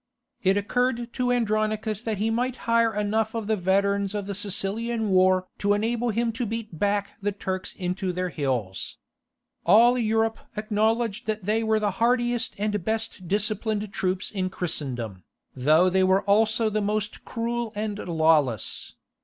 It 0.41 0.57
occurred 0.57 1.13
to 1.13 1.31
Andronicus 1.31 2.01
that 2.01 2.17
he 2.17 2.31
might 2.31 2.55
hire 2.65 2.91
enough 2.95 3.35
of 3.35 3.45
the 3.45 3.55
veterans 3.55 4.15
of 4.15 4.25
the 4.25 4.33
Sicilian 4.33 5.11
war 5.11 5.45
to 5.59 5.75
enable 5.75 6.09
him 6.09 6.31
to 6.31 6.47
beat 6.47 6.79
back 6.79 7.09
the 7.21 7.31
Turks 7.31 7.75
into 7.75 8.11
their 8.11 8.29
hills. 8.29 8.97
All 9.63 9.99
Europe 9.99 10.39
acknowledged 10.57 11.27
that 11.27 11.45
they 11.45 11.61
were 11.61 11.79
the 11.79 11.91
hardiest 12.01 12.55
and 12.57 12.83
best 12.83 13.27
disciplined 13.27 13.93
troops 13.93 14.31
in 14.31 14.49
Christendom, 14.49 15.23
though 15.55 15.87
they 15.87 16.03
were 16.03 16.23
also 16.23 16.67
the 16.71 16.81
most 16.81 17.23
cruel 17.23 17.71
and 17.75 17.99
lawless. 17.99 18.95